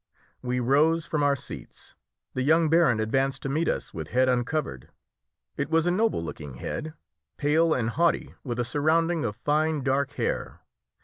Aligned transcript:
We 0.41 0.59
rose 0.59 1.05
from 1.05 1.21
our 1.21 1.35
seats. 1.35 1.93
The 2.33 2.41
young 2.41 2.69
baron 2.69 2.99
advanced 2.99 3.43
to 3.43 3.49
meet 3.49 3.69
us 3.69 3.93
with 3.93 4.07
head 4.07 4.27
uncovered. 4.27 4.89
It 5.57 5.69
was 5.69 5.85
a 5.85 5.91
noble 5.91 6.23
looking 6.23 6.55
head, 6.55 6.95
pale 7.37 7.75
and 7.75 7.87
haughty, 7.91 8.33
with 8.43 8.59
a 8.59 8.65
surrounding 8.65 9.23
of 9.25 9.35
fine 9.35 9.83
dark 9.83 10.13
hair. 10.13 10.61